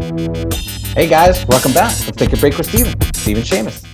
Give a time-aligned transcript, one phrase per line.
[0.00, 1.92] Hey guys, welcome back.
[2.06, 2.94] Let's take a break with Steven.
[3.12, 3.84] Steven Seamus.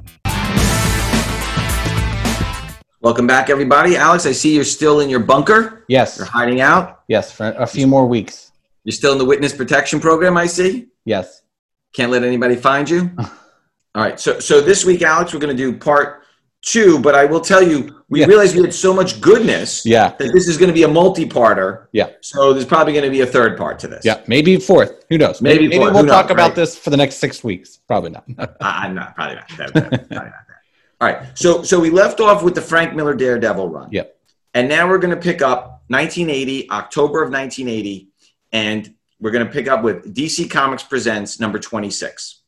[3.00, 3.96] Welcome back, everybody.
[3.96, 5.84] Alex, I see you're still in your bunker.
[5.88, 6.16] Yes.
[6.16, 7.02] You're hiding out.
[7.08, 8.52] Yes, for a few more weeks.
[8.84, 10.86] You're still in the witness protection program, I see.
[11.04, 11.42] Yes.
[11.92, 13.10] Can't let anybody find you.
[13.18, 14.20] All right.
[14.20, 16.22] So, so this week, Alex, we're going to do part
[16.66, 18.26] two, but I will tell you, we Yeah.
[18.26, 20.14] realized we had so much goodness Yeah.
[20.18, 21.86] that this is going to be a multi-parter.
[21.92, 22.08] Yeah.
[22.20, 24.04] So there's probably going to be a third part to this.
[24.04, 24.20] Yeah.
[24.26, 25.04] Maybe fourth.
[25.08, 25.40] Who knows?
[25.40, 25.94] Maybe maybe fourth.
[25.94, 26.54] we'll Who talk knows, about right?
[26.56, 27.78] this for the next six weeks.
[27.86, 28.24] Probably not.
[28.60, 29.48] I'm not probably not.
[29.58, 30.32] That- that- probably not.
[31.00, 31.18] All right.
[31.34, 33.88] So so we left off with the Frank Miller Daredevil run.
[33.92, 34.16] Yep.
[34.54, 38.08] And now we're going to pick up 1980, October of 1980,
[38.52, 42.40] and we're going to pick up with DC Comics Presents number 26.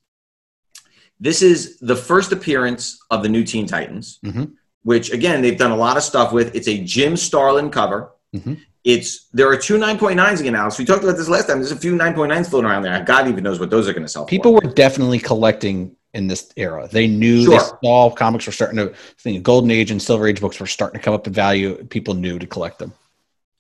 [1.21, 4.53] This is the first appearance of the new Teen Titans, Mhm.
[4.85, 6.55] which again they've done a lot of stuff with.
[6.55, 8.11] It's a Jim Starlin cover.
[8.35, 8.59] Mhm.
[8.85, 10.79] It's there are two 9.9s again, Alex.
[10.79, 11.59] We talked about this last time.
[11.59, 13.03] There's a few 9.9s floating around there.
[13.05, 14.25] God even knows what those are going to sell.
[14.25, 14.29] for.
[14.31, 16.89] People were definitely collecting in this era.
[16.91, 17.59] They knew Sure.
[17.59, 20.98] they saw comics were starting to think Golden Age and Silver Age books were starting
[21.01, 21.75] to come up in value.
[21.91, 22.92] People knew to collect them.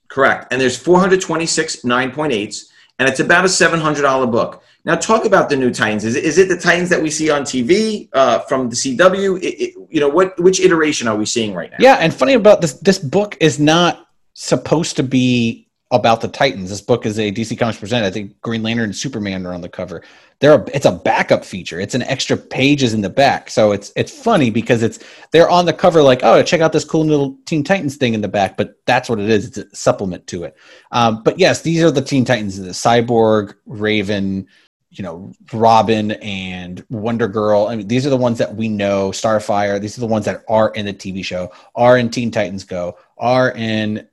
[0.08, 0.50] Correct.
[0.50, 2.66] And there's 426 9.8s,
[2.98, 4.62] and it's about a $700 book.
[4.84, 6.04] Now, talk about the new Titans.
[6.04, 9.38] Is it, is it the Titans that we see on TV uh, from the CW?
[9.42, 11.78] It, it- you know, what which iteration are we seeing right now?
[11.80, 16.68] Yeah, and funny about this, this book is not supposed to be about the Titans.
[16.68, 18.04] This book is a DC Comics present.
[18.04, 20.02] I think Green Lantern and Superman are on the cover.
[20.40, 21.80] They're a, it's a backup feature.
[21.80, 23.48] It's an extra pages in the back.
[23.48, 24.98] So it's it's funny because it's
[25.30, 28.20] they're on the cover like oh check out this cool little Teen Titans thing in
[28.20, 29.46] the back, but that's what it is.
[29.46, 30.56] It's a supplement to it.
[30.92, 34.46] Um, but yes, these are the Teen Titans: the Cyborg, Raven,
[34.90, 37.66] you know, Robin and Wonder Girl.
[37.66, 39.10] I mean, these are the ones that we know.
[39.10, 39.80] Starfire.
[39.80, 42.98] These are the ones that are in the TV show, are in Teen Titans Go,
[43.16, 44.06] are in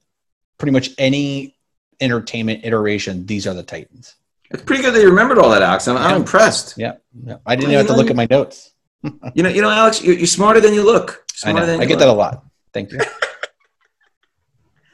[0.58, 1.55] pretty much any
[2.01, 3.25] entertainment iteration.
[3.25, 4.15] These are the Titans.
[4.51, 5.88] It's pretty good that you remembered all that, Alex.
[5.88, 6.75] I'm, I'm impressed.
[6.77, 6.93] Yeah,
[7.25, 7.38] yeah.
[7.45, 8.71] I didn't even have to look at my notes.
[9.35, 11.23] You know, you know, Alex, you're, you're smarter than you look.
[11.44, 11.63] I know.
[11.63, 12.00] than I get look.
[12.00, 12.44] that a lot.
[12.73, 13.00] Thank you.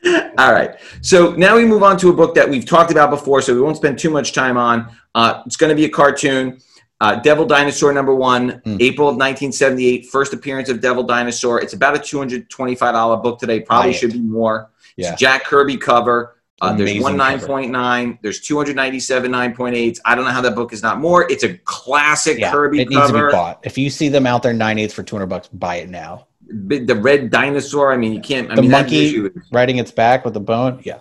[0.38, 0.78] All right.
[1.02, 3.62] So now we move on to a book that we've talked about before, so we
[3.62, 4.92] won't spend too much time on.
[5.16, 6.60] Uh, it's going to be a cartoon.
[7.00, 8.82] Uh, Devil Dinosaur number one, Mm.
[8.82, 11.62] April of 1978, first appearance of Devil Dinosaur.
[11.62, 13.60] It's about a $225 book today.
[13.62, 14.72] Probably should be more.
[14.98, 15.12] Yeah.
[15.14, 16.36] It's Jack Kirby cover.
[16.62, 18.20] Uh, there's one 9.9.
[18.22, 20.00] There's 297 9.8s.
[20.06, 21.30] I don't know how that book is not more.
[21.32, 23.60] It's a classic Yeah, Kirby it needs to be bought.
[23.64, 26.28] If you see them out there nine eighths for two hundred bucks, buy it now.
[26.48, 27.92] The red dinosaur.
[27.92, 28.52] I mean, you can't.
[28.52, 30.82] I The mean, that monkey is- riding its back with the bone.
[30.84, 31.00] Yeah.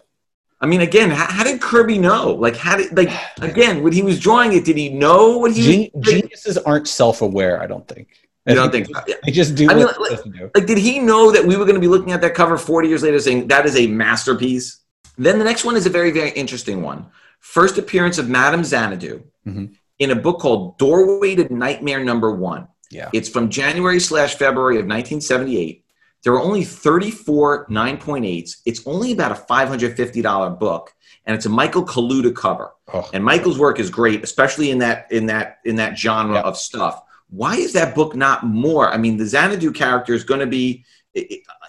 [0.62, 2.32] I mean, again, how, how did Kirby know?
[2.34, 3.10] Like, how did like
[3.42, 4.64] again when he was drawing it?
[4.64, 6.06] Did he know what he Gen- was?
[6.06, 7.62] geniuses aren't self-aware.
[7.62, 8.08] I don't think.
[8.46, 8.88] You don't think?
[9.06, 9.14] Yeah.
[9.24, 10.50] They just do I mean, like- do.
[10.54, 12.88] Like, did he know that we were going to be looking at that cover 40
[12.88, 14.79] years later saying that is a masterpiece?
[15.20, 17.06] Then the next one is a very, very interesting one.
[17.40, 19.74] First appearance of Madame Xanadu Mhm.
[19.98, 22.68] in a book called Doorway to Nightmare Number One.
[22.90, 23.10] Yeah.
[23.12, 25.84] It's from January slash February of 1978.
[26.24, 28.62] There are only 34 9.8s.
[28.64, 30.92] It's only about a $550 book,
[31.26, 32.70] and it's a Michael Kaluta cover.
[32.92, 33.08] Oh.
[33.12, 36.42] And Michael's work is great, especially in that in that in that genre Yeah.
[36.42, 37.02] of stuff.
[37.28, 38.88] Why is that book not more?
[38.90, 40.84] I mean, the Xanadu character is going to be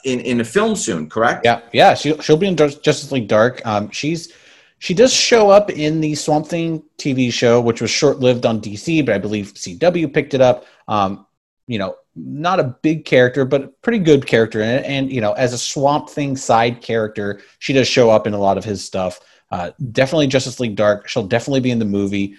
[0.04, 1.46] in in a film soon, correct?
[1.46, 3.66] Yeah, yeah, she'll she'll be in Justice League Dark.
[3.66, 4.34] Um, she's
[4.80, 8.60] she does show up in the Swamp Thing TV show, which was short lived on
[8.60, 10.66] DC, but I believe CW picked it up.
[10.88, 11.28] Um,
[11.68, 14.86] you know, not a big character, but a pretty good character in it.
[14.86, 18.40] And you know, as a Swamp Thing side character, she does show up in a
[18.40, 19.20] lot of his stuff.
[19.52, 21.08] Uh, definitely Justice League Dark.
[21.08, 22.36] She'll definitely be in the movie.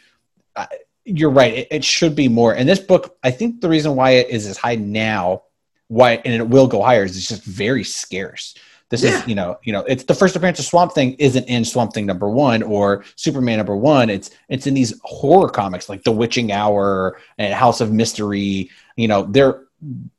[0.56, 0.66] Uh,
[1.04, 1.54] you're right.
[1.54, 2.54] It, it should be more.
[2.54, 5.42] And this book, I think the reason why it is as high now,
[5.92, 8.54] why and it will go higher is it's just very scarce.
[8.88, 9.18] This Yeah.
[9.20, 11.92] is, you know, you know, it's the first appearance of Swamp Thing isn't in Swamp
[11.92, 14.08] Thing number one or Superman number one.
[14.08, 18.70] It's it's in these horror comics like The Witching Hour and House of Mystery.
[18.96, 19.64] You know, they're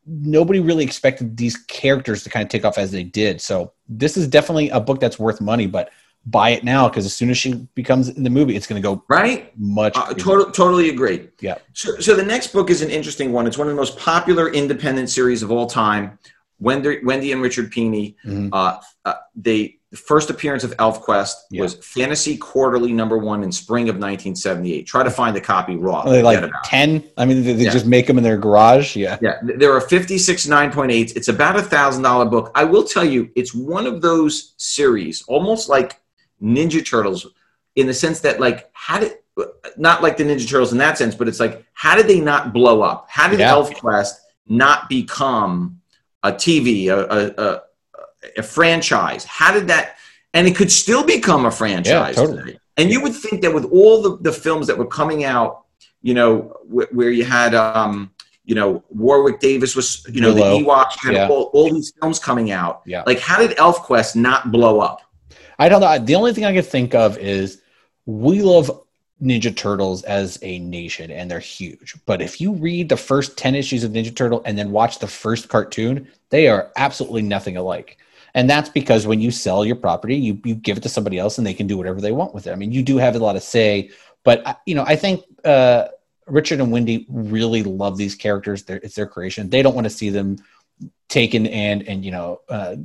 [0.05, 3.41] nobody really expected these characters to kind of take off as they did.
[3.41, 5.89] So this is definitely a book that's worth money, but
[6.25, 8.87] buy it now because as soon as she becomes in the movie, it's going to
[8.87, 9.51] go Right?
[9.59, 9.93] much.
[9.97, 11.27] Uh, totally agree.
[11.41, 11.55] Yeah.
[11.73, 13.45] So, so the next book is an interesting one.
[13.47, 16.17] It's one of the most popular independent series of all time.
[16.59, 18.15] Wendy, Wendy and Richard Pini.
[18.25, 18.49] Mhm.
[18.53, 21.61] Uh, uh, they the first appearance of ElfQuest Yeah.
[21.61, 24.87] was Fantasy Quarterly number one in spring of 1978.
[24.87, 25.99] Try to find the copy raw.
[26.01, 27.03] Are they like 10?
[27.15, 27.69] I mean, they, they Yeah.
[27.71, 28.95] just make them in their garage.
[28.95, 29.19] Yeah.
[29.21, 31.15] Yeah, th- there are 56 9.8s.
[31.15, 32.49] It's about a thousand dollar book.
[32.55, 35.99] I will tell you, it's one of those series, almost like
[36.43, 37.25] Ninja Turtles,
[37.75, 39.13] in the sense that, like, how did
[39.77, 42.53] not like the Ninja Turtles in that sense, but it's like, how did they not
[42.53, 43.07] blow up?
[43.09, 43.53] How did Yeah.
[43.53, 44.11] ElfQuest
[44.47, 45.79] not become
[46.21, 47.61] a TV, a, a, a,
[48.37, 49.23] a franchise?
[49.25, 49.97] How did that?
[50.35, 52.15] And it could still become a franchise.
[52.17, 52.59] Yeah, totally.
[52.77, 55.65] And you would think that with all the, the films that were coming out,
[56.01, 58.11] you know, wh- where you had, um,
[58.45, 60.59] you know, Warwick Davis was, you know, Willow.
[60.59, 61.27] the Ewok had Yeah.
[61.29, 62.81] all, all these films coming out.
[62.85, 63.03] Yeah.
[63.05, 65.01] Like, how did ElfQuest not blow up?
[65.59, 65.97] I don't know.
[65.99, 67.61] The only thing I can think of is
[68.05, 68.83] we love
[69.21, 71.95] Ninja Turtles as a nation and they're huge.
[72.05, 75.07] But if you read the first 10 issues of Ninja Turtle and then watch the
[75.07, 77.97] first cartoon, they are absolutely nothing alike.
[78.33, 81.37] And that's because when you sell your property, you, you give it to somebody else
[81.37, 82.51] and they can do whatever they want with it.
[82.51, 83.91] I mean, you do have a lot of say,
[84.23, 85.87] but I- you know, I think uh,
[86.25, 88.63] Richard and Wendy really love these characters.
[88.63, 89.49] They're, it's their creation.
[89.49, 90.37] They don't want to see them
[91.09, 92.75] taken and and you know uh,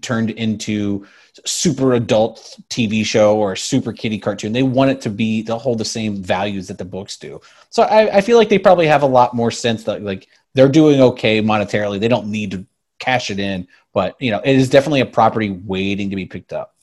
[0.00, 1.06] turned into
[1.44, 4.52] super adult TV show or super kiddie cartoon.
[4.52, 7.40] They want it to be they'll hold the same values that the books do.
[7.70, 10.68] So I, I feel like they probably have a lot more sense that like they're
[10.68, 11.98] doing okay monetarily.
[11.98, 12.66] They don't need to
[12.98, 16.52] cash it in, but you know it is definitely a property waiting to be picked
[16.52, 16.76] up.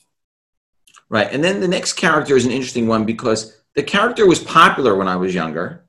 [1.10, 1.32] Right.
[1.32, 5.08] And then the next character is an interesting one because the character was popular when
[5.08, 5.86] I was younger.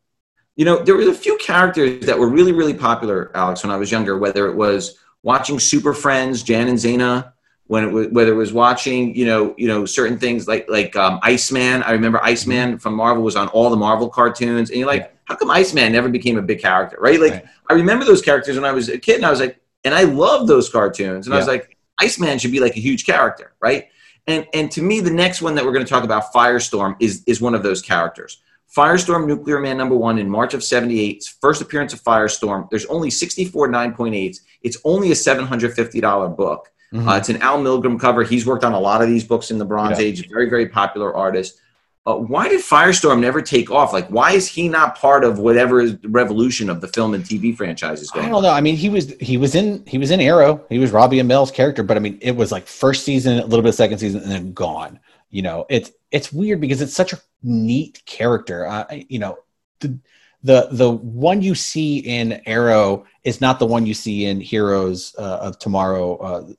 [0.57, 3.77] You know, there were a few characters that were really, really popular, Alex, when I
[3.77, 7.35] was younger, whether it was watching Super Friends, Jan and Zena,
[7.67, 10.97] when it was, whether it was watching, you know, you know, certain things like like
[10.97, 11.83] um, Iceman.
[11.85, 15.37] I remember Iceman from Marvel was on all the Marvel cartoons, and you're like, how
[15.37, 17.21] come Iceman never became a big character, right?
[17.21, 17.45] Like, Right.
[17.69, 20.03] I remember those characters when I was a kid, and I was like, and I
[20.03, 21.53] loved those cartoons, and I was Yeah.
[21.53, 23.85] like, Iceman should be like a huge character, right?
[24.27, 27.23] And and to me, the next one that we're going to talk about, Firestorm, is
[27.27, 28.43] is one of those characters.
[28.77, 31.25] Firestorm, Nuclear Man number one in March of '78.
[31.41, 32.69] First appearance of Firestorm.
[32.71, 34.41] There's only 64 9.8s.
[34.63, 36.71] It's only a $750 book.
[36.95, 37.09] Mhm.
[37.09, 38.23] Uh, it's an Al Milgrom cover.
[38.25, 40.07] He's worked on a lot of these books in the Bronze Yeah.
[40.07, 40.29] Age.
[40.29, 41.61] Very very popular artist.
[42.07, 43.93] Uh, why did Firestorm never take off?
[43.93, 48.11] Like, why is he not part of whatever revolution of the film and TV franchises
[48.13, 48.27] I going?
[48.27, 48.43] I don't on?
[48.45, 48.51] know.
[48.51, 50.61] I mean, he was he was in he was in Arrow.
[50.71, 53.63] He was Robbie Amell's character, but I mean, it was like first season, a little
[53.63, 54.99] bit of second season, and then gone.
[55.31, 58.67] You know, it's it's weird because it's such a neat character.
[58.67, 59.39] Uh, you know,
[59.81, 59.99] the
[60.43, 65.15] the the one you see in Arrow is not the one you see in Heroes
[65.19, 66.17] uh, of Tomorrow.
[66.17, 66.53] Uh,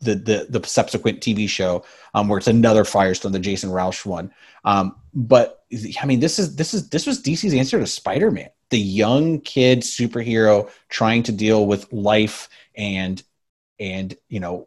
[0.00, 1.84] the, the the subsequent TV show,
[2.14, 4.32] um, where it's another Firestone, the Jason Rusch one.
[4.64, 5.64] Um, but
[6.00, 9.40] I mean, this is this is this was DC's answer to Spider Man, the young
[9.40, 13.22] kid superhero trying to deal with life and
[13.78, 14.66] and you know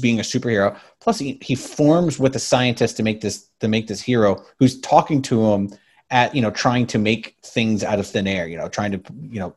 [0.00, 0.78] being a superhero.
[1.00, 4.80] Plus, he, he forms with a scientist to make this to make this hero who's
[4.80, 5.70] talking to him
[6.10, 8.46] at you know trying to make things out of thin air.
[8.46, 9.56] You know, trying to you know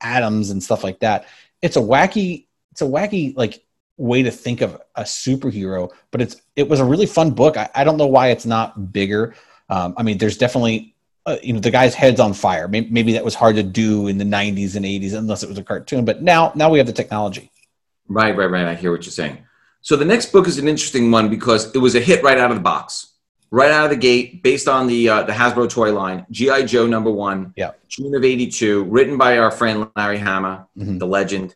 [0.00, 1.26] atoms and stuff like that.
[1.62, 2.46] It's a wacky.
[2.72, 3.64] It's a wacky like
[3.96, 7.56] way to think of a superhero, but it's it was a really fun book.
[7.56, 9.34] I, I don't know why it's not bigger.
[9.68, 10.94] Um, I mean, there's definitely
[11.24, 12.68] uh, you know the guy's head's on fire.
[12.68, 15.58] Maybe, maybe that was hard to do in the 90s and 80s unless it was
[15.58, 16.04] a cartoon.
[16.04, 17.50] But now now we have the technology.
[18.08, 18.66] Right, right, right.
[18.66, 19.38] I hear what you're saying.
[19.80, 22.50] So the next book is an interesting one because it was a hit right out
[22.50, 23.14] of the box,
[23.50, 26.86] right out of the gate, based on the uh, the Hasbro toy line, GI Joe
[26.86, 27.72] number one, Yeah.
[27.88, 30.98] June of '82, written by our friend Larry Hama, Mhm.
[30.98, 31.54] the legend.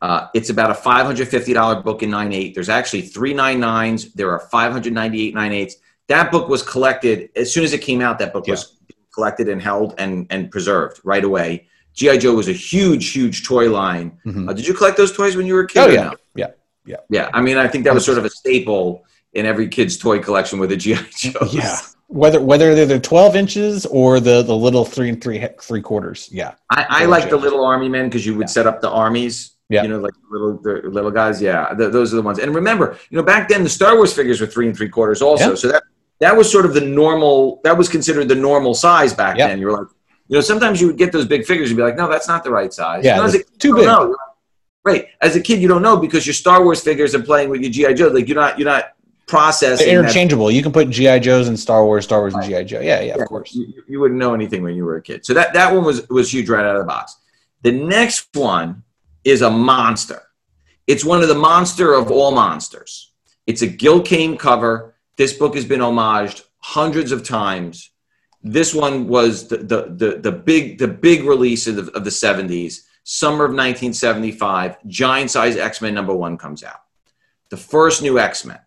[0.00, 2.54] Uh, it's about a $550 book in 9.8.
[2.54, 4.12] There's actually three 9.9s.
[4.14, 5.74] There are 598 9.8s.
[6.08, 8.18] That book was collected as soon as it came out.
[8.18, 8.78] That book was
[9.14, 11.68] collected and held and, and preserved right away.
[11.94, 14.18] GI Joe was a huge, huge toy line.
[14.26, 14.48] Mhm.
[14.48, 15.80] Uh, did you collect those toys when you were a kid?
[15.80, 16.02] Oh yeah,
[16.36, 16.46] no?
[16.86, 19.04] yeah, Yeah, I mean, I think that was sort of a staple
[19.34, 21.46] in every kid's toy collection with a GI Joe.
[21.50, 21.78] yeah.
[22.08, 26.28] Whether whether they're the 12 inches or the the little three and three three quarters.
[26.30, 28.58] Yeah, I, I like the little army men because you would Yeah.
[28.58, 29.52] set up the armies.
[29.70, 29.84] Yeah.
[29.84, 31.40] You know, like little the little guys.
[31.40, 32.38] Yeah, th those are the ones.
[32.38, 35.22] And remember, you know, back then the Star Wars figures were three and three quarters
[35.22, 35.50] also.
[35.50, 35.54] Yeah.
[35.54, 35.82] So that
[36.20, 37.62] that was sort of the normal.
[37.64, 39.48] That was considered the normal size back Yeah.
[39.48, 39.58] then.
[39.60, 39.86] You were like,
[40.32, 42.42] you know, sometimes you would get those big figures and be like, no, that's not
[42.42, 43.04] the right size.
[43.04, 43.84] Yeah, You know, as a kid, too big.
[43.84, 44.16] know.
[44.82, 45.08] Right.
[45.20, 47.70] As a kid, you don't know because your Star Wars figures are playing with your
[47.70, 48.08] GI Joe.
[48.08, 48.94] Like you're not you're not
[49.26, 49.86] processing.
[49.86, 50.50] they're that- interchangeable.
[50.50, 52.80] You can put GI Joes and Star Wars, Star Wars and GI Joe.
[52.80, 53.54] Yeah, yeah, Yeah, of course.
[53.54, 55.26] You, you wouldn't know anything when you were a kid.
[55.26, 57.14] So that, that one was, was huge right out of the box.
[57.60, 58.84] The next one
[59.24, 60.22] is a monster.
[60.86, 63.12] It's one of the monster of all monsters.
[63.46, 64.94] It's a Gil Kane cover.
[65.18, 67.91] This book has been homaged hundreds of times.
[68.42, 72.10] This one was the, the, the, the big the big release of the, of the
[72.10, 74.76] 70s, summer of 1975.
[74.86, 76.80] Giant size X Men number one comes out.
[77.50, 78.58] The first new X Men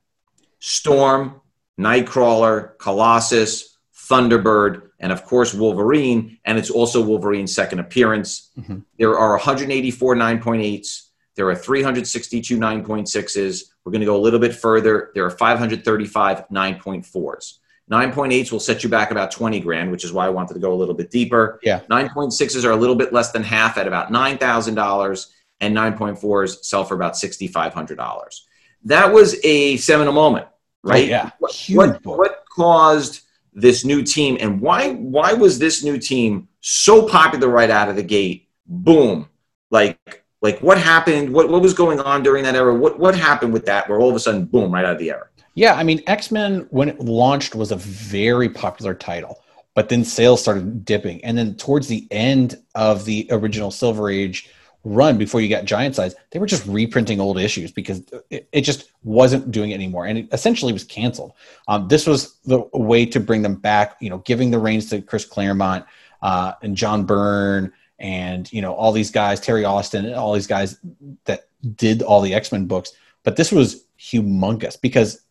[0.60, 1.41] Storm,
[1.79, 6.38] Nightcrawler, Colossus, Thunderbird, and of course Wolverine.
[6.46, 8.51] And it's also Wolverine's second appearance.
[8.58, 8.84] Mhm.
[8.98, 11.01] There are 184 9.8s.
[11.36, 13.63] There are 362 9.6s.
[13.84, 15.12] We're going to go a little bit further.
[15.13, 17.60] There are 535 9.4s.
[17.92, 20.74] 9.8s will set you back about 20 grand, which is why I wanted to go
[20.74, 21.60] a little bit deeper.
[21.62, 21.82] Yeah.
[21.89, 25.27] 9.6s are a little bit less than half at about $9,000,
[25.62, 28.42] and 9.4s sell for about $6,500.
[28.86, 30.48] That was a seminal moment,
[30.84, 31.06] right?
[31.06, 31.30] Oh, yeah.
[31.39, 33.22] What, what, what caused
[33.56, 37.96] this new team, and why why was this new team so popular right out of
[37.96, 38.50] the gate?
[38.68, 39.30] Boom!
[39.72, 41.34] Like like what happened?
[41.34, 42.75] What what was going on during that era?
[42.75, 43.89] What what happened with that?
[43.89, 44.72] Where all of a sudden, boom!
[44.72, 45.27] Right out of the era.
[45.56, 49.42] Yeah, I mean, X Men when it launched was a very popular title,
[49.74, 54.50] but then sales started dipping, and then towards the end of the original Silver Age
[54.84, 58.62] run, before you got Giant Size, they were just reprinting old issues because it, it
[58.62, 61.32] just wasn't doing it anymore, and it essentially was canceled.
[61.70, 65.02] Um, this was the way to bring them back, you know, giving the reins to
[65.02, 65.86] Chris Claremont
[66.22, 70.48] uh, and John Byrne and you know all these guys, Terry Austin, and all these
[70.48, 70.78] guys
[71.24, 71.48] that
[71.78, 72.92] did all the X Men books.
[73.24, 75.22] But this was humongous because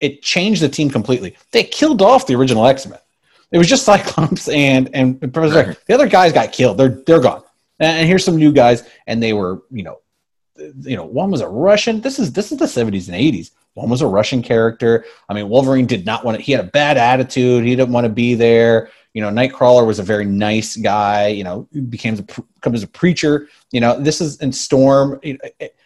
[0.00, 1.36] it changed the team completely.
[1.52, 2.98] They killed off the original X Men.
[3.50, 5.80] It was just Cyclops and and Professor X.
[5.86, 6.78] The other guys got killed.
[6.78, 7.42] They're they're gone.
[7.80, 10.00] And here's some new guys, and they were you know,
[10.56, 12.00] you know, one was a Russian.
[12.00, 13.52] This is this is the 70s and 80s.
[13.74, 15.04] One was a Russian character.
[15.28, 16.42] I mean, Wolverine did not want to.
[16.42, 17.64] He had a bad attitude.
[17.64, 18.90] He didn't want to be there.
[19.14, 21.28] You know, Nightcrawler was a very nice guy.
[21.28, 23.48] You know, became a, becomes a preacher.
[23.70, 25.20] You know, this is in Storm.
[25.22, 25.76] It, it,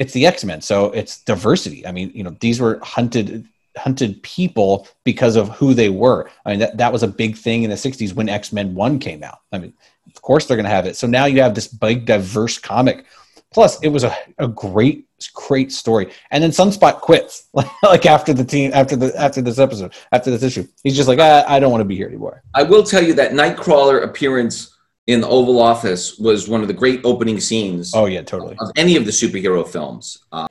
[0.00, 1.86] it's the X-Men, so it's diversity.
[1.86, 6.28] I mean, you know, these were hunted hunted people because of who they were.
[6.44, 9.22] I mean, that, that was a big thing in the 60s when X-Men 1 came
[9.22, 9.42] out.
[9.52, 9.72] I mean,
[10.08, 10.96] of course they're going to have it.
[10.96, 13.04] So now you have this big diverse comic.
[13.52, 16.10] Plus, it was a, a great great story.
[16.30, 17.48] And then Sunspot quits
[17.82, 20.66] like after the team after the after this episode, after this issue.
[20.82, 22.42] He's just like, I, I don't want to be here anymore.
[22.54, 24.78] I will tell you that Nightcrawler appearance
[25.10, 27.92] in the Oval Office was one of the great opening scenes.
[27.94, 28.56] Oh yeah, totally.
[28.60, 30.18] Of any of the superhero films.
[30.30, 30.46] Uh,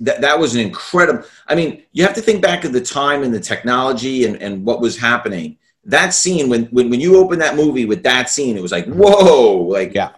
[0.00, 3.22] that, that was an incredible i mean you have to think back of the time
[3.22, 7.38] and the technology and, and what was happening that scene when, when when you open
[7.38, 10.10] that movie with that scene it was like whoa like yeah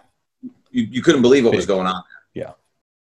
[0.71, 2.51] you, you couldn't believe what was going on yeah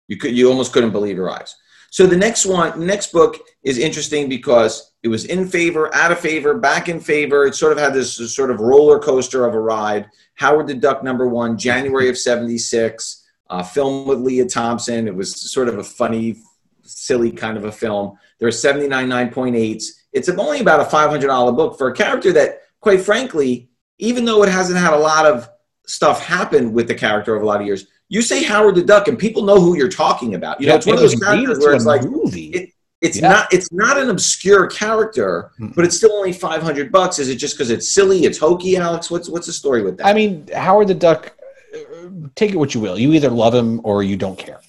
[0.09, 1.56] you could you almost couldn't believe your eyes
[1.95, 6.19] so the next one, next book is interesting because it was in favor, out of
[6.19, 7.47] favor, back in favor.
[7.47, 10.11] It sort of had this sort of roller coaster of a ride.
[10.35, 15.07] Howard the Duck, number one, January of '76, uh, film with Lea Thompson.
[15.07, 16.35] It was sort of a funny,
[16.83, 18.19] silly kind of a film.
[18.41, 19.85] There are 79 9.8s.
[20.13, 24.49] It's only about a $500 book for a character that, quite frankly, even though it
[24.49, 25.49] hasn't had a lot of
[25.87, 29.08] stuff happen with the character over a lot of years, you say Howard the Duck,
[29.08, 30.61] and people know who you're talking about.
[30.61, 32.70] You know, it's one of those characters where it's like it,
[33.00, 33.28] it's yeah.
[33.28, 37.18] not it's not an obscure character, but it's still only five hundred bucks.
[37.18, 38.25] Is it just because it's silly?
[38.25, 39.11] It's hokey, Alex?
[39.11, 40.06] What's what's the story with that?
[40.06, 41.34] I mean, Howard the Duck.
[42.34, 42.99] Take it what you will.
[42.99, 44.61] You either love him or you don't care.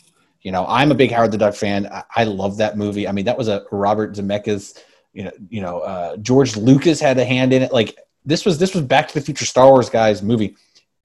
[0.41, 1.87] You know, I'm a big Howard the Duck fan.
[1.87, 3.07] I, I love that movie.
[3.07, 4.77] I mean, that was a Robert Zemeckis.
[5.13, 7.71] You know, you know, uh, George Lucas had a hand in it.
[7.71, 10.55] Like this was this was Back to the Future Star Wars guys movie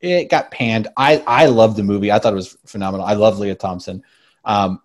[0.00, 0.88] it got panned.
[0.96, 2.10] I I love the movie.
[2.10, 3.06] I thought it was phenomenal.
[3.06, 4.02] I love Lea Thompson,
[4.44, 4.80] um,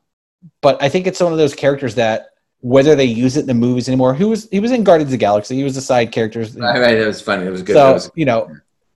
[0.61, 2.29] but I think it's one of those characters that
[2.59, 4.13] whether they use it in the movies anymore.
[4.13, 5.55] Who was he was in Guardians of the Galaxy?
[5.55, 6.41] He was a side character.
[6.41, 6.97] Right, right.
[6.97, 7.45] It was funny.
[7.45, 7.73] It was good.
[7.73, 8.49] So was, you know,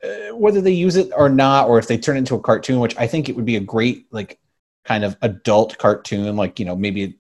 [0.04, 2.80] uh, whether they use it or not, or if they turn it into a cartoon,
[2.80, 4.40] which I think it would be a great like
[4.86, 7.20] kind of adult cartoon, like you know maybe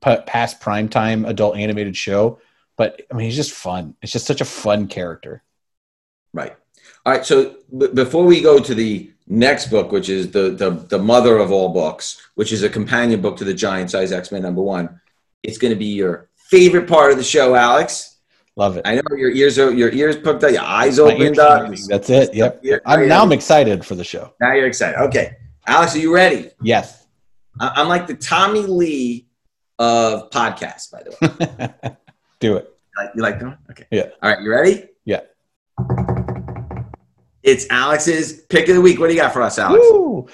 [0.00, 2.40] past prime time adult animated show.
[2.76, 3.94] But I mean, he's just fun.
[4.00, 5.42] It's just such a fun character.
[6.32, 6.56] Right.
[7.06, 7.24] All right.
[7.24, 11.38] So b- before we go to the next book, which is the, the the mother
[11.38, 14.62] of all books, which is a companion book to the Giant Size X Men number
[14.62, 15.00] one,
[15.42, 18.18] it's going to be your favorite part of the show, Alex.
[18.56, 18.82] Love it.
[18.84, 21.72] I know your ears are your ears poked out, your eyes My opened up.
[21.88, 22.34] That's it.
[22.34, 22.62] Yep.
[22.84, 24.34] I'm now I'm excited for the show.
[24.40, 24.98] Now you're excited.
[25.00, 26.50] Okay, Alex, are you ready?
[26.62, 27.06] Yes.
[27.58, 29.26] I'm like the Tommy Lee
[29.78, 31.96] of podcasts, by the way.
[32.40, 32.74] Do it.
[33.14, 33.58] You like that?
[33.70, 33.86] Okay.
[33.90, 34.08] Yeah.
[34.22, 34.42] All right.
[34.42, 34.88] You ready?
[37.42, 38.98] It's Alex's pick of the week.
[38.98, 39.82] What do you got for us, Alex?
[39.90, 40.28] Woo!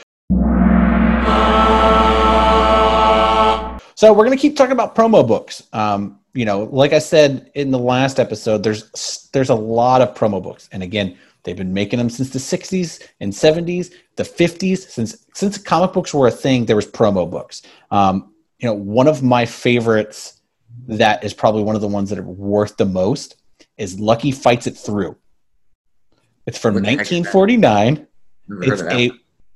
[3.95, 5.63] So we're going to keep talking about promo books.
[5.73, 10.15] Um, you know, like I said in the last episode, there's there's a lot of
[10.15, 14.79] promo books, and again, they've been making them since the '60s and '70s, the '50s.
[14.79, 17.63] Since since comic books were a thing, there was promo books.
[17.93, 20.41] Um, you know, one of my favorites
[20.89, 23.37] that is probably one of the ones that are worth the most
[23.79, 25.17] is Lucky Fights It Through.
[26.47, 28.07] It's from 1949.
[28.63, 29.11] It's a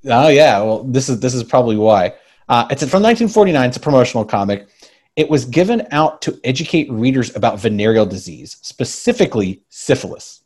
[0.05, 0.59] oh yeah.
[0.59, 2.13] Well, this is this is probably why.
[2.49, 3.69] Uh, it's from 1949.
[3.69, 4.67] It's a promotional comic.
[5.15, 10.43] It was given out to educate readers about venereal disease, specifically syphilis.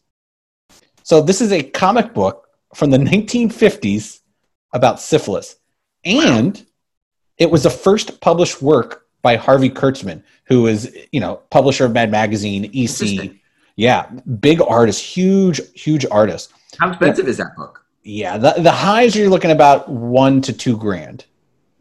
[1.03, 4.19] So this is a comic book from the 1950s
[4.73, 5.55] about syphilis,
[6.03, 6.63] and
[7.37, 11.93] it was the first published work by Harvey Kurtzman, who is you know publisher of
[11.93, 13.39] Mad Magazine, EC.
[13.75, 16.53] Yeah, big artist, huge, huge artist.
[16.79, 17.85] How expensive is that book?
[18.03, 21.25] Yeah, the, the highs you're looking about one to two grand.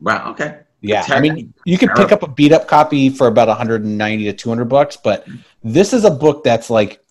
[0.01, 0.31] Wow.
[0.31, 0.61] Okay.
[0.81, 4.33] Yeah, I mean, you can pick up a beat up copy for about 190 to
[4.35, 5.27] 200 bucks, but
[5.63, 7.03] this is a book that's like,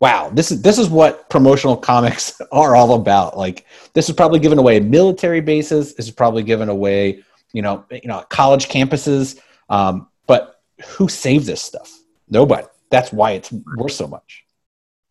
[0.00, 3.36] wow, this is this is what promotional comics are all about.
[3.36, 5.94] Like, this is probably given away military bases.
[5.94, 7.22] This is probably given away,
[7.52, 9.38] you know, you know, college campuses.
[9.68, 11.92] Um, but who saved this stuff?
[12.30, 12.66] Nobody.
[12.90, 14.44] That's why it's worth so much.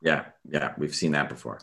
[0.02, 1.60] Yeah, yeah, we've seen that before.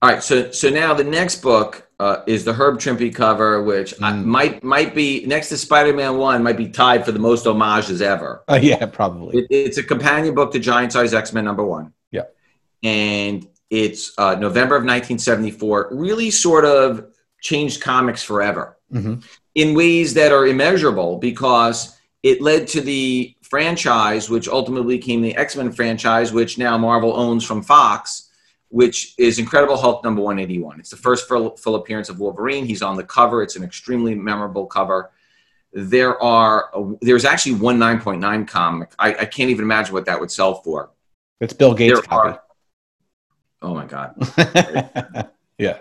[0.00, 3.94] All right, so so now the next book uh, is the Herb Trimpe cover, which
[4.02, 4.24] I, Mm.
[4.24, 8.42] might might be next to Spider-Man One, might be tied for the most homages ever.
[8.48, 9.38] Uh, yeah, probably.
[9.38, 11.92] It, it's a companion book to Giant Size X-Men number one.
[12.10, 12.22] Yeah.
[12.82, 15.90] and it's uh, November of 1974.
[15.92, 17.06] Really, sort of
[17.40, 19.14] changed comics forever hmm
[19.54, 25.34] in ways that are immeasurable because it led to the franchise, which ultimately became the
[25.36, 28.30] X Men franchise, which now Marvel owns from Fox,
[28.68, 30.80] which is Incredible Hulk number 181.
[30.80, 32.64] It's the first full, full appearance of Wolverine.
[32.64, 35.10] He's on the cover, it's an extremely memorable cover.
[35.74, 38.92] There are there's actually one 9.9 comic.
[38.98, 40.90] I, I can't even imagine what that would sell for.
[41.40, 42.28] It's Bill Gates There copy.
[42.28, 42.42] are,
[43.62, 44.14] oh my god,
[45.58, 45.78] yeah.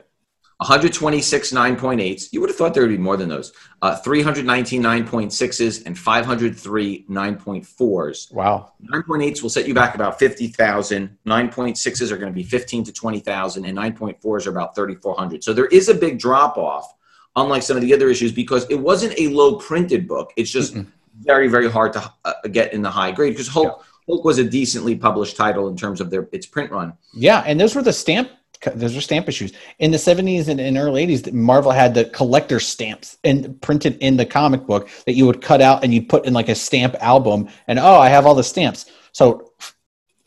[0.62, 2.32] 126 9.8s.
[2.32, 3.52] You would have thought there would be more than those.
[3.82, 8.32] Uh, 319 9.6s and 503 9.4s.
[8.32, 8.72] Wow.
[8.94, 11.18] 9.8s will set you back about 50,000.
[11.26, 15.44] 9.6s are going to be 15 to 20,000 and 9.4s are about 3,400.
[15.44, 16.94] So there is a big drop off
[17.36, 20.32] unlike some of the other issues because it wasn't a low printed book.
[20.38, 20.86] It's just Mm-mm.
[21.22, 24.44] very very hard to uh, get in the high grade because Hulk Hulk was a
[24.44, 26.94] decently published title in terms of their its print run.
[27.14, 28.30] Yeah, and those were the stamp.
[28.76, 31.32] Those were stamp issues in the '70s and, and early '80s.
[31.34, 35.62] Marvel had the collector stamps and printed in the comic book that you would cut
[35.62, 37.50] out and you'd put in like a stamp album.
[37.68, 38.86] And oh, I have all the stamps.
[39.12, 39.52] So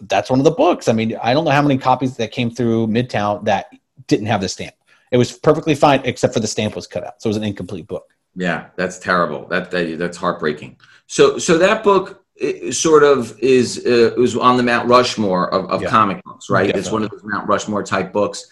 [0.01, 0.89] that's one of the books.
[0.89, 3.67] I mean, I don't know how many copies that came through Midtown that
[4.07, 4.75] didn't have the stamp.
[5.11, 7.45] It was perfectly fine, except for the stamp was cut out, so it was an
[7.45, 8.13] incomplete book.
[8.35, 9.47] Yeah, that's terrible.
[9.47, 10.77] That, that that's heartbreaking.
[11.07, 12.24] So so that book
[12.73, 15.89] sort of is uh, was on the Mount Rushmore of, of Yeah.
[15.91, 16.75] comic books, right?
[16.75, 18.47] It's one of those Mount Rushmore type books,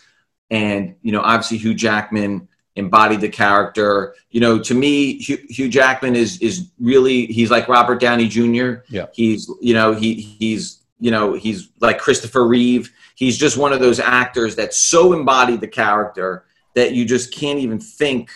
[0.51, 4.14] and you know, obviously Hugh Jackman embodied the character.
[4.31, 8.83] You know, to me, Hugh, Hugh Jackman is is really he's like Robert Downey Jr.
[8.88, 9.07] Yeah.
[9.12, 12.90] he's you know he he's you know he's like Christopher Reeve.
[13.16, 17.59] He's just one of those actors that so embodied the character that you just can't
[17.59, 18.31] even think.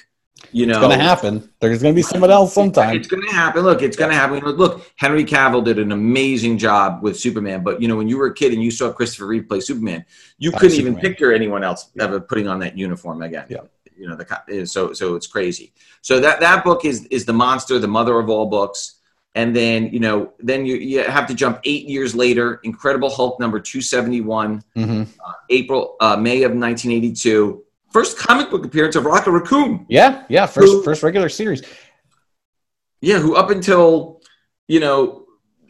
[0.52, 1.50] You know, It's going to happen.
[1.60, 2.94] There's going to be someone else sometime.
[2.96, 3.62] it's going to happen.
[3.62, 4.38] Look, it's going to happen.
[4.40, 8.16] Look, look, Henry Cavill did an amazing job with Superman, but you know, when you
[8.18, 10.04] were a kid and you saw Christopher Reeve play Superman,
[10.38, 11.02] you Uh, couldn't even Superman.
[11.10, 12.04] picture anyone else Yeah.
[12.04, 13.46] ever putting on that uniform again.
[13.48, 13.58] Yeah.
[13.98, 15.72] You know, the so so it's crazy.
[16.02, 18.96] So that that book is is the monster, the mother of all books.
[19.34, 22.60] And then you know, then you you have to jump eight years later.
[22.62, 25.04] Incredible Hulk number two seventy one, hmm
[25.50, 27.62] April uh, May of nineteen eighty two.
[27.96, 29.86] First comic book appearance of Rocket Raccoon.
[29.88, 30.44] Yeah, yeah.
[30.44, 31.62] First, Who- first regular series.
[33.00, 34.20] Yeah, who up until
[34.68, 35.24] you know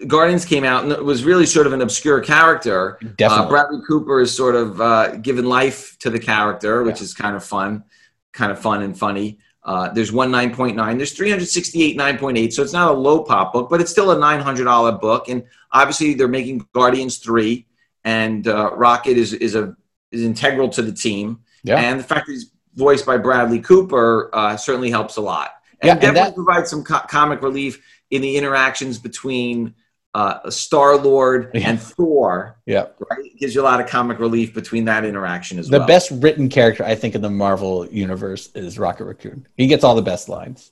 [0.08, 2.98] Guardians came out and it was really sort of an obscure character.
[3.22, 7.04] Uh, Bradley Cooper is sort of uh, given life to the character, which Yeah.
[7.04, 7.84] is kind of fun,
[8.32, 9.38] kind of fun and funny.
[9.62, 10.96] Uh, there's one 9.9.
[10.96, 12.52] There's 368 9.8.
[12.52, 15.28] So it's not a low pop book, but it's still a $900 book.
[15.28, 17.64] And obviously, they're making Guardians 3,
[18.02, 19.76] and uh, Rocket is, is, a,
[20.10, 21.42] is integral to the team.
[21.66, 21.78] Yeah.
[21.80, 25.50] And the fact that he's voiced by Bradley Cooper uh, certainly helps a lot.
[25.80, 29.74] And Yeah, and definitely that- provides some co- comic relief in the interactions between
[30.14, 31.68] uh, Star Lord Yeah.
[31.68, 32.58] and Thor.
[32.64, 32.86] Yeah.
[33.10, 33.36] Right?
[33.38, 35.86] Gives you a lot of comic relief between that interaction as The well.
[35.86, 39.46] The best written character I think in the Marvel universe is Rocket Raccoon.
[39.58, 40.70] He gets all the best lines.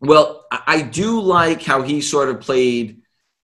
[0.00, 3.00] Well, I do like how he sort of played,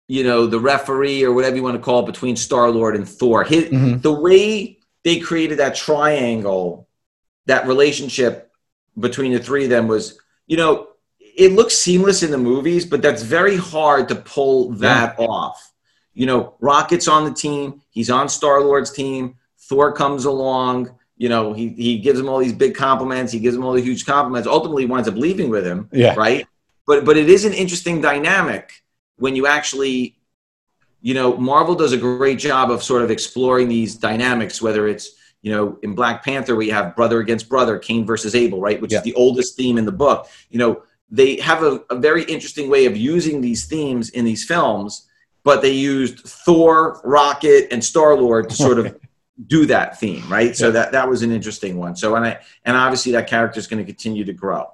[0.08, 3.08] you know, the referee or whatever you want to call it between Star Lord and
[3.08, 3.44] Thor.
[3.44, 4.02] His, Mhm.
[4.02, 6.88] The way they created that triangle,
[7.46, 8.50] that relationship
[8.98, 10.88] between the three of them was, you know,
[11.18, 15.72] it looks seamless in the movies, but that's very hard to pull that off.
[16.14, 20.94] You know, Rocket's on the team, he's on Star Lord's team, Thor comes along.
[21.16, 23.32] You know, he, he gives him all these big compliments.
[23.32, 24.48] He gives him all the huge compliments.
[24.48, 26.14] Ultimately, winds up leaving with him Yeah.
[26.16, 26.46] right?
[26.86, 28.82] But but it is an interesting dynamic
[29.16, 30.16] when you actually,
[31.02, 35.10] you know, Marvel does a great job of sort of exploring these dynamics, whether it's
[35.42, 38.92] you know in Black Panther you have brother against brother, Cain versus Abel, right, which
[38.92, 38.98] Yeah.
[38.98, 40.28] is the oldest theme in the book.
[40.50, 44.44] You know, they have a, a very interesting way of using these themes in these
[44.44, 45.08] films,
[45.44, 48.96] but they used Thor, Rocket, and Star Lord to sort of
[49.48, 50.56] do that theme, right?
[50.56, 50.72] So Yeah.
[50.72, 51.96] that that was an interesting one.
[51.96, 54.66] So and I and obviously that character is going to continue to grow.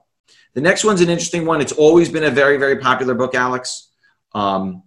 [0.54, 1.60] The next one's an interesting one.
[1.62, 3.88] It's always been a very, very popular book, Alex.
[4.34, 4.82] Um,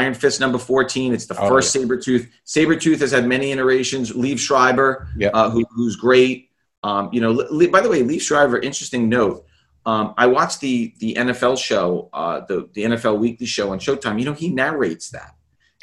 [0.00, 1.12] Iron Fist number 14.
[1.14, 2.28] It's the Oh, first Sabretooth.
[2.46, 4.12] Sabretooth has had many iterations.
[4.12, 5.28] Liev Schreiber, Yeah.
[5.34, 6.48] uh, who, who's great.
[6.82, 9.44] Um, you know, Le- by the way, Liev Schreiber, interesting note.
[9.84, 14.18] Um, I watched the the NFL show, uh, the the NFL Weekly show on Showtime.
[14.20, 15.34] You know, he narrates that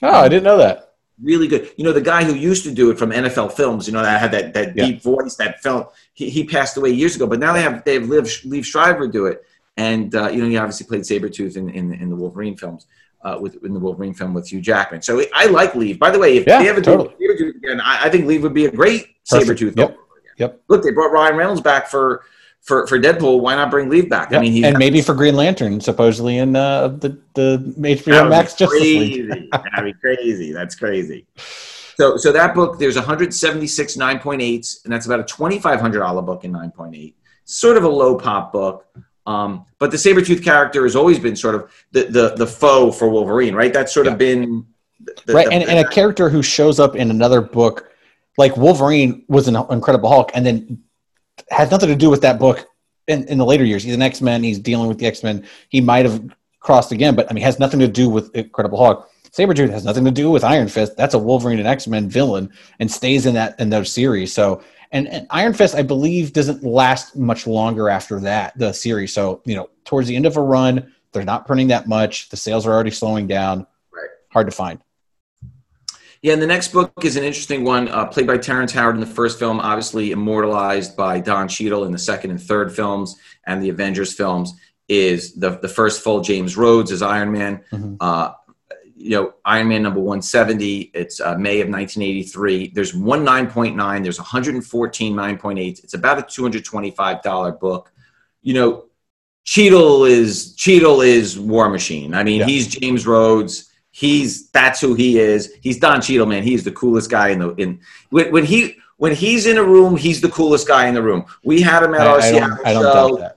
[0.02, 0.78] Oh, I didn't know that.
[1.22, 1.70] really good.
[1.78, 4.22] You know, the guy who used to do it from NFL Films, you know, that
[4.22, 4.86] had that, that Yeah.
[4.86, 7.28] deep voice, that film, he, he passed away years ago.
[7.28, 9.38] But now they have they have Liev, Liev Schreiber do it,
[9.76, 12.88] and uh, you know, he obviously played Sabretooth in, in in the Wolverine films.
[13.22, 16.00] Uh, with in the Wolverine film with Hugh Jackman, so I like Liev.
[16.00, 17.14] By the way, if Yeah, they ever totally.
[17.20, 19.60] do Sabretooth again, I, I think Liev would be a great Perfect.
[19.60, 19.78] Sabretooth.
[19.78, 19.98] Yep.
[20.38, 20.62] Yep.
[20.70, 22.24] Look, they brought Ryan Reynolds back for
[22.62, 23.42] for for Deadpool.
[23.42, 24.34] Why not bring Liev back?
[24.34, 28.54] I mean, he's and maybe for Green Lantern, supposedly in uh, the the HBO Max
[28.56, 29.28] Justice League.
[29.30, 29.50] crazy.
[29.52, 30.54] That'd be crazy.
[30.54, 31.26] That's crazy.
[31.98, 37.14] So, so that book, there's 176 9.8s, and that's about a $2,500 book in 9.8.
[37.44, 38.86] Sort of a low pop book.
[39.30, 43.08] Um, but the Sabretooth character has always been sort of the, the, the foe for
[43.10, 43.72] Wolverine, right?
[43.72, 44.14] That's sort Yeah.
[44.14, 44.66] of been.
[45.26, 47.90] The, right, the- and, and a character who shows up in another book,
[48.38, 50.82] like Wolverine was an Incredible Hulk, and then
[51.52, 52.66] has nothing to do with that book
[53.08, 53.84] in, in the later years.
[53.84, 54.44] He's an X Men.
[54.44, 55.46] He's dealing with the X Men.
[55.70, 56.22] He might have
[56.60, 59.10] crossed again, but I mean, has nothing to do with Incredible Hulk.
[59.32, 60.98] Sabretooth has nothing to do with Iron Fist.
[60.98, 64.34] That's a Wolverine and X Men villain, and stays in that in those series.
[64.34, 69.14] So, and, and Iron Fist, I believe, doesn't last much longer after that the series.
[69.14, 72.30] So, you know, towards the end of a run, they're not printing that much.
[72.30, 73.68] The sales are already slowing down.
[73.92, 74.10] Right.
[74.32, 74.80] Hard to find.
[76.22, 79.00] Yeah, and the next book is an interesting one, uh, played by Terrence Howard in
[79.00, 83.64] the first film, obviously immortalized by Don Cheadle in the second and third films, and
[83.64, 84.54] the Avengers films.
[84.90, 87.62] Is the the first full James Rhodes as Iron Man.
[87.72, 87.98] Mhm.
[88.00, 88.32] Uh,
[89.00, 90.92] you know, Iron Man number 170.
[90.94, 92.72] It's uh, May of 1983.
[92.76, 94.04] There's one 9.9.
[94.04, 95.84] There's 114 9.8.
[95.84, 97.92] It's about a 225 dollar book.
[98.42, 98.86] You know,
[99.46, 102.14] Cheadle is Cheadle is War Machine.
[102.14, 102.46] I mean, Yeah.
[102.48, 103.70] he's James Rhodes.
[103.92, 105.54] He's that's who he is.
[105.62, 106.44] He's Don Cheadle, man.
[106.44, 109.96] He's the coolest guy in the in when, when he when he's in a room.
[109.96, 111.26] He's the coolest guy in the room.
[111.44, 113.32] We had him at I, our I Seattle don't, I don't show.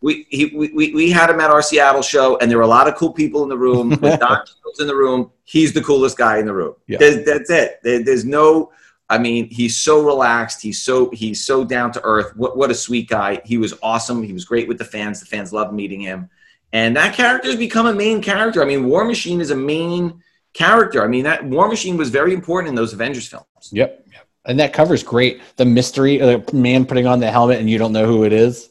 [0.00, 2.86] We, he, we, we, had him at our Seattle show, and there were a lot
[2.86, 3.90] of cool people in the room.
[4.00, 4.44] When Don
[4.78, 6.74] in the room, he's the coolest guy in the room.
[6.86, 6.98] Yeah.
[6.98, 7.80] There's, that's it.
[7.82, 8.70] There- there's no,
[9.08, 10.62] I mean, he's so relaxed.
[10.62, 12.36] He's so he's so down to earth.
[12.36, 13.40] What what a sweet guy.
[13.44, 14.22] He was awesome.
[14.22, 15.18] He was great with the fans.
[15.18, 16.28] The fans loved meeting him,
[16.72, 18.62] and that character has become a main character.
[18.62, 21.02] I mean, War Machine is a main character.
[21.02, 23.46] I mean, that War Machine was very important in those Avengers films.
[23.72, 24.06] Yep.
[24.12, 24.26] yep.
[24.44, 25.40] And that cover's great.
[25.56, 28.70] The mystery, the man putting on the helmet and you don't know who it is.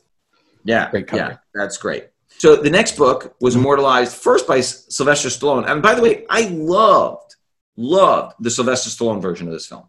[0.67, 1.21] Yeah, Great cover.
[1.31, 2.09] yeah, that's great.
[2.37, 6.41] So the next book was immortalized first by Sylvester Stallone, and by the way, I
[6.49, 7.35] loved,
[7.77, 9.83] loved the Sylvester Stallone version of this film.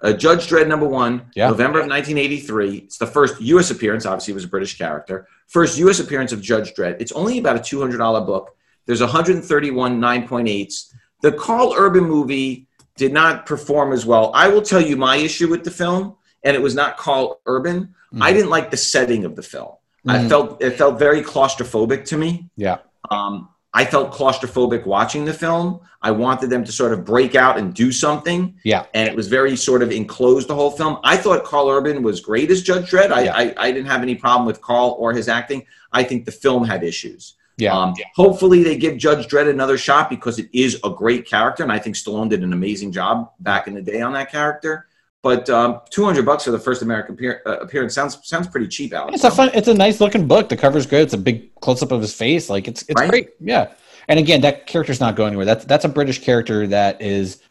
[0.00, 1.48] Uh, Judge Dredd number one, Yeah.
[1.50, 2.76] November of 1983.
[2.78, 3.70] It's the first U.S.
[3.70, 4.06] appearance.
[4.06, 5.26] Obviously, it was a British character.
[5.48, 6.00] First U.S.
[6.00, 6.96] appearance of Judge Dredd.
[7.00, 8.56] It's only about a $200 book.
[8.86, 10.94] There's 131 9.8s.
[11.22, 12.66] The Karl Urban movie
[12.96, 14.30] did not perform as well.
[14.34, 17.94] I will tell you my issue with the film, and it was not Karl Urban.
[18.20, 18.34] I Mhm.
[18.36, 19.72] didn't like the setting of the film.
[20.06, 20.28] I Mhm.
[20.28, 22.48] felt it felt very claustrophobic to me.
[22.56, 22.78] Yeah.
[23.10, 25.80] Um, I felt claustrophobic watching the film.
[26.02, 28.54] I wanted them to sort of break out and do something.
[28.64, 28.84] Yeah.
[28.94, 30.98] And it was very sort of enclosed the whole film.
[31.04, 33.12] I thought Karl Urban was great as Judge Dredd.
[33.12, 33.36] I, Yeah.
[33.36, 35.64] I, I didn't have any problem with Karl or his acting.
[35.92, 37.34] I think the film had issues.
[37.58, 37.76] Yeah.
[37.76, 38.06] Um, yeah.
[38.16, 41.78] hopefully they give Judge Dredd another shot because it is a great character, and I
[41.78, 44.86] think Stallone did an amazing job back in the day on that character.
[45.22, 48.68] But um, two hundred bucks for the first American appear- uh, appearance sounds sounds pretty
[48.68, 49.16] cheap, Alex.
[49.16, 50.48] it's a fun, it's a nice looking book.
[50.48, 51.02] The cover's good.
[51.02, 52.48] It's a big close up of his face.
[52.48, 53.10] Like it's, it's Right.
[53.10, 53.30] great.
[53.38, 53.72] Yeah.
[54.08, 55.44] And again, that character's not going anywhere.
[55.44, 57.42] That's, that's a British character that is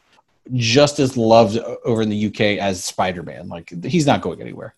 [0.53, 3.47] just as loved over in the UK as Spider Man.
[3.49, 4.73] Like he's not going anywhere.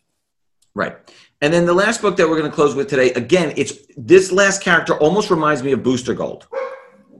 [0.75, 0.97] Right.
[1.41, 4.31] And then the last book that we're going to close with today, again, it's this
[4.33, 6.47] last character almost reminds me of Booster Gold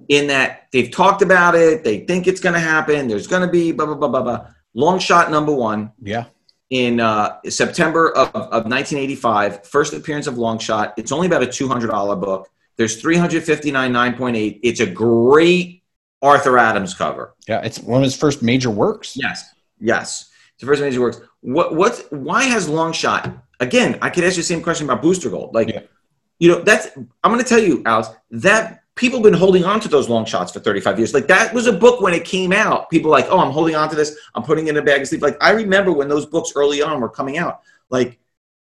[0.10, 3.48] in that they've talked about it, they think it's going to happen, there's going to
[3.52, 4.48] be blah, blah, blah, blah, blah.
[4.74, 6.26] Long shot number one Yeah.
[6.70, 10.94] in uh, September of, of 1985, first appearance of Long Shot.
[10.98, 12.50] It's only about a $200 book.
[12.78, 14.60] There's 359 9.8.
[14.64, 15.84] It's a great
[16.22, 17.36] Arthur Adams cover.
[17.48, 17.62] Yeah.
[17.62, 19.14] It's one of his first major works.
[19.16, 20.30] Yes, yes.
[20.54, 21.20] It's the first major works.
[21.42, 21.76] What?
[21.76, 22.06] What?
[22.12, 23.30] Why has Long Shot?
[23.60, 25.54] Again, I could ask you the same question about Booster Gold.
[25.54, 25.82] Like, Yeah.
[26.40, 26.88] you know, that's.
[26.96, 30.26] I'm going to tell you, Alex, that people have been holding on to those long
[30.26, 31.12] shots for 35 years.
[31.12, 32.88] Like that was a book when it came out.
[32.92, 34.16] People like, oh, I'm holding on to this.
[34.36, 35.24] I'm putting it in a bag of sleep.
[35.24, 37.62] Like I remember when those books early on were coming out.
[37.90, 38.20] Like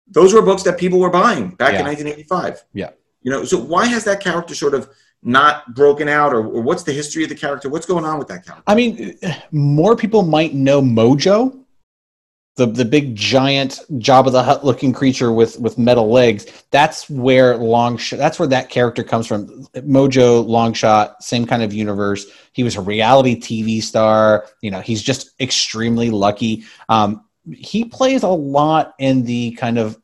[0.07, 2.63] those were books that people were buying back in 1985.
[2.75, 2.91] Yeah.
[3.23, 4.91] You know, so why has that character sort of
[5.23, 7.71] not broken out, or, or what's the history of the character?
[7.71, 8.63] What's going on with that character?
[8.67, 9.19] I mean,
[9.51, 11.65] more people might know Mojo
[12.59, 16.65] the the big giant Jabba the Hutt looking creature with with metal legs.
[16.73, 18.19] That's where Longshot.
[18.19, 19.47] That's where that character comes from.
[19.77, 22.27] Mojo Longshot, same kind of universe.
[22.53, 24.47] He was a reality TV star.
[24.61, 26.65] You know, he's just extremely lucky.
[26.89, 29.97] Um, he plays a lot in the kind of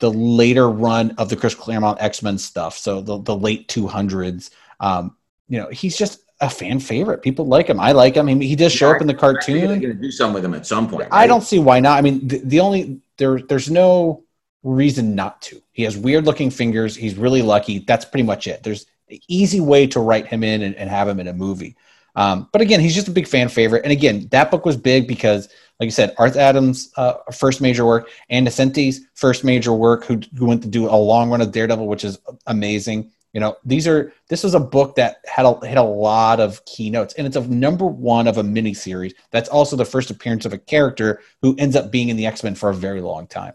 [0.00, 2.76] the later run of the Chris Claremont X Men stuff.
[2.76, 4.50] So the the late two hundreds.
[4.80, 5.16] Um,
[5.48, 7.22] you know, he's just a fan favorite.
[7.22, 7.80] People like him.
[7.80, 8.26] I like him.
[8.26, 9.58] He, he does show yeah, up in the cartoon.
[9.66, 11.10] They're going to do something with him at some point.
[11.10, 11.24] Right?
[11.24, 11.98] I don't see why not.
[11.98, 14.24] I mean, the, the, only there there's no
[14.62, 15.60] reason not to.
[15.72, 16.94] He has weird looking fingers.
[16.94, 17.80] He's really lucky.
[17.80, 18.62] That's pretty much it.
[18.62, 21.76] There's an easy way to write him in and, and have him in a movie.
[22.14, 23.84] Um, but again, he's just a big fan favorite.
[23.84, 25.48] And again, that book was big because,
[25.78, 30.20] like I said, Arth Adams' uh, first major work and Nocenti's first major work, who,
[30.36, 33.12] who went to do a long run of Daredevil, which is amazing.
[33.34, 36.64] You know, these are this was a book that had a, had a lot of
[36.64, 39.12] keynotes, and it's a number one of a mini series.
[39.30, 42.42] That's also the first appearance of a character who ends up being in the X
[42.42, 43.52] Men for a very long time.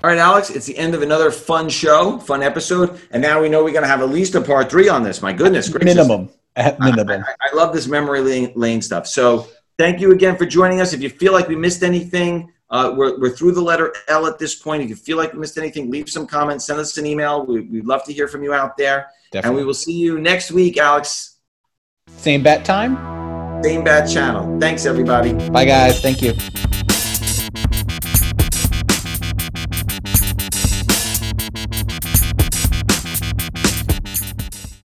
[0.00, 3.48] All right, Alex, it's the end of another fun show, fun episode, and now we
[3.48, 5.22] know we're going to have at least a part three on this.
[5.22, 5.94] My goodness, gracious.
[5.94, 7.24] minimum, at minimum.
[7.24, 9.06] I, I, I love this memory lane, lane stuff.
[9.06, 10.92] So, thank you again for joining us.
[10.92, 14.38] If you feel like we missed anything uh, we're, we're through the letter L at
[14.38, 14.82] this point.
[14.82, 17.46] If you feel like we missed anything, leave some comments, send us an email.
[17.46, 19.08] We, would love to hear from you out there.
[19.32, 19.48] Definitely.
[19.48, 21.36] And we will see you next week, Alex.
[22.16, 23.62] Same bat time?
[23.62, 24.58] Same bat channel.
[24.60, 25.32] Thanks, everybody.
[25.50, 26.00] Bye, guys.
[26.00, 26.34] Thank you.